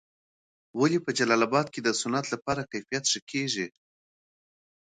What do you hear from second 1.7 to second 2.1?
کي د